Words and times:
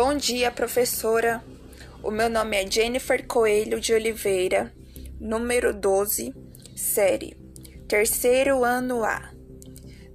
Bom 0.00 0.14
dia, 0.14 0.52
professora. 0.52 1.42
O 2.04 2.12
meu 2.12 2.30
nome 2.30 2.56
é 2.56 2.70
Jennifer 2.70 3.26
Coelho 3.26 3.80
de 3.80 3.92
Oliveira, 3.92 4.72
número 5.20 5.74
12, 5.74 6.32
série 6.76 7.36
Terceiro 7.88 8.62
Ano 8.62 9.02
A. 9.02 9.32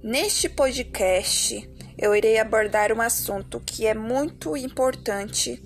Neste 0.02 0.48
podcast, 0.48 1.70
eu 1.98 2.16
irei 2.16 2.38
abordar 2.38 2.94
um 2.94 3.00
assunto 3.02 3.60
que 3.60 3.86
é 3.86 3.92
muito 3.92 4.56
importante 4.56 5.62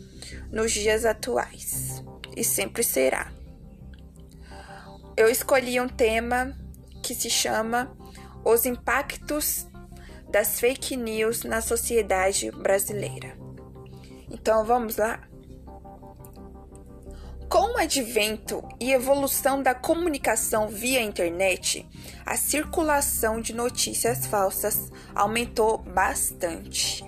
nos 0.50 0.72
dias 0.72 1.04
atuais 1.04 2.02
e 2.36 2.42
sempre 2.42 2.82
será. 2.82 3.32
Eu 5.16 5.28
escolhi 5.28 5.80
um 5.80 5.88
tema 5.88 6.58
que 7.04 7.14
se 7.14 7.30
chama 7.30 7.96
Os 8.44 8.66
impactos 8.66 9.68
das 10.28 10.58
fake 10.58 10.96
news 10.96 11.44
na 11.44 11.60
sociedade 11.60 12.50
brasileira. 12.50 13.46
Então 14.30 14.64
vamos 14.64 14.96
lá? 14.96 15.20
Com 17.48 17.74
o 17.74 17.78
advento 17.78 18.62
e 18.78 18.92
evolução 18.92 19.62
da 19.62 19.74
comunicação 19.74 20.68
via 20.68 21.00
internet, 21.00 21.88
a 22.26 22.36
circulação 22.36 23.40
de 23.40 23.54
notícias 23.54 24.26
falsas 24.26 24.92
aumentou 25.14 25.78
bastante. 25.78 27.02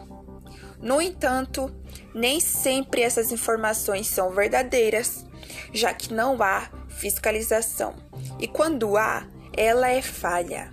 No 0.81 0.99
entanto, 0.99 1.71
nem 2.15 2.41
sempre 2.41 3.03
essas 3.03 3.31
informações 3.31 4.07
são 4.07 4.31
verdadeiras, 4.31 5.27
já 5.75 5.93
que 5.93 6.15
não 6.15 6.43
há 6.43 6.71
fiscalização, 6.89 7.95
e 8.39 8.49
quando 8.49 8.97
há, 8.97 9.27
ela 9.55 9.91
é 9.91 10.01
falha. 10.01 10.73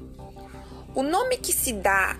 O 0.95 1.03
nome 1.03 1.37
que 1.37 1.51
se 1.51 1.73
dá 1.73 2.17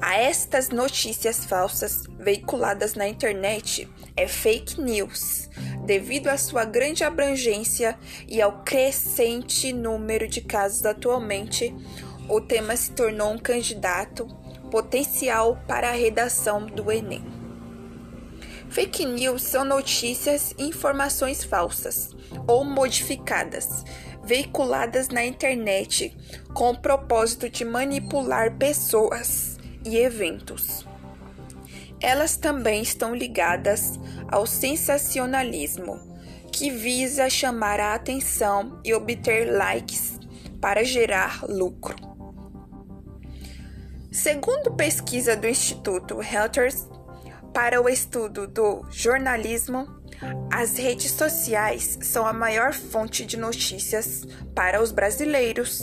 a 0.00 0.16
estas 0.16 0.68
notícias 0.68 1.44
falsas 1.44 2.04
veiculadas 2.18 2.94
na 2.94 3.08
internet 3.08 3.88
é 4.16 4.28
fake 4.28 4.80
news, 4.80 5.48
devido 5.84 6.28
à 6.28 6.38
sua 6.38 6.64
grande 6.64 7.02
abrangência 7.02 7.98
e 8.28 8.40
ao 8.40 8.62
crescente 8.62 9.72
número 9.72 10.28
de 10.28 10.40
casos 10.40 10.86
atualmente. 10.86 11.74
O 12.28 12.40
tema 12.40 12.76
se 12.76 12.92
tornou 12.92 13.32
um 13.32 13.38
candidato 13.38 14.26
potencial 14.70 15.58
para 15.66 15.88
a 15.88 15.94
redação 15.94 16.66
do 16.66 16.92
Enem. 16.92 17.24
Fake 18.70 19.04
news 19.04 19.42
são 19.42 19.64
notícias 19.64 20.54
e 20.58 20.64
informações 20.64 21.42
falsas 21.42 22.14
ou 22.46 22.64
modificadas, 22.64 23.82
veiculadas 24.22 25.08
na 25.08 25.24
internet 25.24 26.14
com 26.52 26.70
o 26.70 26.78
propósito 26.78 27.48
de 27.48 27.64
manipular 27.64 28.56
pessoas 28.58 29.57
e 29.84 29.96
eventos. 29.96 30.86
Elas 32.00 32.36
também 32.36 32.82
estão 32.82 33.14
ligadas 33.14 33.98
ao 34.28 34.46
sensacionalismo, 34.46 35.98
que 36.52 36.70
visa 36.70 37.28
chamar 37.28 37.80
a 37.80 37.94
atenção 37.94 38.80
e 38.84 38.94
obter 38.94 39.52
likes 39.52 40.18
para 40.60 40.84
gerar 40.84 41.44
lucro. 41.48 41.96
Segundo 44.10 44.74
pesquisa 44.74 45.36
do 45.36 45.46
Instituto 45.46 46.18
Reuters 46.18 46.88
para 47.52 47.80
o 47.80 47.88
estudo 47.88 48.46
do 48.46 48.84
jornalismo, 48.90 49.88
as 50.52 50.76
redes 50.76 51.12
sociais 51.12 51.98
são 52.02 52.26
a 52.26 52.32
maior 52.32 52.72
fonte 52.72 53.24
de 53.24 53.36
notícias 53.36 54.26
para 54.54 54.82
os 54.82 54.90
brasileiros 54.90 55.82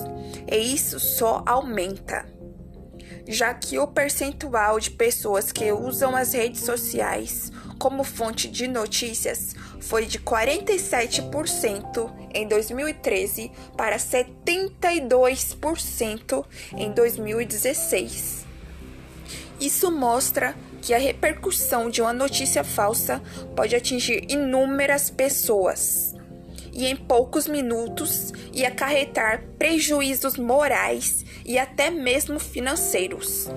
e 0.51 0.57
isso 0.57 0.99
só 0.99 1.43
aumenta 1.45 2.25
já 3.27 3.53
que 3.53 3.77
o 3.77 3.85
percentual 3.87 4.79
de 4.79 4.91
pessoas 4.91 5.51
que 5.51 5.69
usam 5.71 6.15
as 6.15 6.33
redes 6.33 6.61
sociais 6.61 7.51
como 7.77 8.03
fonte 8.03 8.47
de 8.47 8.67
notícias 8.67 9.55
foi 9.81 10.05
de 10.05 10.19
47% 10.19 12.13
em 12.33 12.47
2013 12.47 13.51
para 13.75 13.97
72% 13.97 16.45
em 16.75 16.89
2016. 16.91 18.45
Isso 19.59 19.91
mostra 19.91 20.55
que 20.81 20.93
a 20.93 20.97
repercussão 20.97 21.89
de 21.89 22.01
uma 22.01 22.13
notícia 22.13 22.63
falsa 22.63 23.21
pode 23.55 23.75
atingir 23.75 24.25
inúmeras 24.29 25.09
pessoas 25.09 26.14
e 26.75 26.85
em 26.85 26.95
poucos 26.95 27.47
minutos 27.47 28.33
e 28.53 28.65
acarretar 28.65 29.43
prejuízos 29.57 30.35
morais 30.35 31.25
e 31.45 31.57
até 31.57 31.89
mesmo 31.89 32.37
financeiros. 32.37 33.49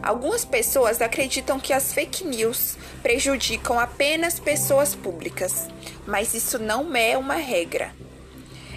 Algumas 0.00 0.44
pessoas 0.44 1.02
acreditam 1.02 1.60
que 1.60 1.72
as 1.72 1.92
fake 1.92 2.24
news 2.24 2.76
prejudicam 3.02 3.78
apenas 3.78 4.38
pessoas 4.38 4.94
públicas, 4.94 5.68
mas 6.06 6.32
isso 6.34 6.58
não 6.58 6.94
é 6.96 7.18
uma 7.18 7.34
regra. 7.34 7.92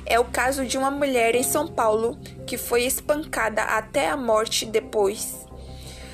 É 0.05 0.19
o 0.19 0.25
caso 0.25 0.65
de 0.65 0.77
uma 0.77 0.91
mulher 0.91 1.33
em 1.33 1.41
São 1.41 1.67
Paulo 1.67 2.19
que 2.45 2.57
foi 2.57 2.83
espancada 2.83 3.63
até 3.63 4.07
a 4.07 4.17
morte 4.17 4.65
depois, 4.65 5.35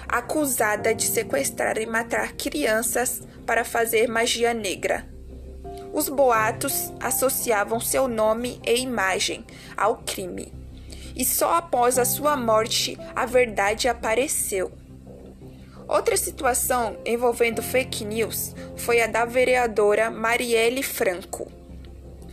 acusada 0.08 0.96
de 0.96 1.04
sequestrar 1.04 1.78
e 1.78 1.86
matar 1.86 2.34
crianças 2.34 3.22
para 3.46 3.66
fazer 3.66 4.08
magia 4.08 4.54
negra. 4.54 5.06
Os 5.94 6.08
boatos 6.08 6.92
associavam 7.00 7.80
seu 7.80 8.08
nome 8.08 8.62
e 8.66 8.80
imagem 8.80 9.46
ao 9.76 9.98
crime, 9.98 10.54
e 11.16 11.26
só 11.26 11.56
após 11.56 12.00
a 12.00 12.06
sua 12.06 12.38
morte 12.38 12.98
a 13.16 13.26
verdade 13.26 13.88
apareceu. 13.88 14.72
Outra 15.88 16.16
situação 16.16 16.98
envolvendo 17.06 17.62
fake 17.62 18.06
news 18.06 18.56
foi 18.78 19.02
a 19.02 19.08
da 19.08 19.26
vereadora 19.26 20.10
Marielle 20.10 20.82
Franco, 20.82 21.52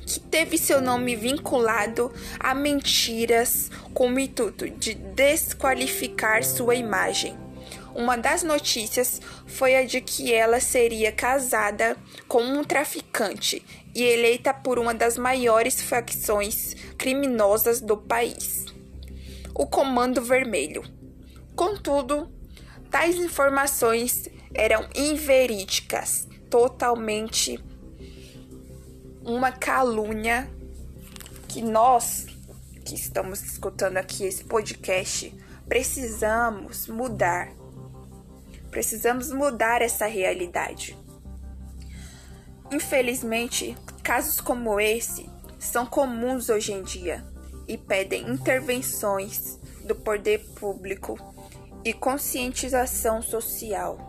que 0.07 0.21
teve 0.21 0.57
seu 0.57 0.81
nome 0.81 1.17
vinculado 1.17 2.13
a 2.39 2.55
mentiras 2.55 3.69
com 3.93 4.09
o 4.09 4.19
intuito 4.21 4.71
de 4.71 4.95
desqualificar 4.95 6.45
sua 6.45 6.77
imagem. 6.77 7.48
Uma 7.94 8.16
das 8.16 8.43
notícias 8.43 9.21
foi 9.47 9.76
a 9.76 9.84
de 9.84 10.00
que 10.00 10.32
ela 10.32 10.60
seria 10.60 11.10
casada 11.10 11.97
com 12.26 12.43
um 12.43 12.62
traficante 12.62 13.65
e 13.94 14.03
eleita 14.03 14.53
por 14.53 14.78
uma 14.78 14.94
das 14.94 15.16
maiores 15.16 15.81
facções 15.81 16.75
criminosas 16.97 17.81
do 17.81 17.97
país, 17.97 18.66
o 19.54 19.66
Comando 19.66 20.22
Vermelho. 20.22 20.82
Contudo, 21.56 22.31
tais 22.91 23.16
informações 23.16 24.28
eram 24.55 24.88
inverídicas, 24.94 26.28
totalmente 26.49 27.59
uma 29.25 29.53
calúnia 29.53 30.49
que 31.49 31.60
nós 31.60 32.26
que 32.84 32.94
estamos 32.94 33.43
escutando 33.43 33.99
aqui 33.99 34.25
esse 34.25 34.44
podcast 34.44 35.34
precisamos 35.69 36.87
mudar 36.87 37.53
Precisamos 38.78 39.33
mudar 39.33 39.83
essa 39.83 40.06
realidade. 40.06 40.97
Infelizmente, 42.71 43.77
casos 44.05 44.41
como 44.41 44.78
esse 44.78 45.28
são 45.59 45.84
comuns 45.84 46.49
hoje 46.49 46.72
em 46.72 46.84
dia 46.84 47.25
e 47.67 47.77
pedem 47.77 48.31
intervenções 48.31 49.59
do 49.83 49.97
poder 49.97 50.38
público 50.61 51.19
e 51.84 51.93
conscientização 51.93 53.21
social. 53.21 54.08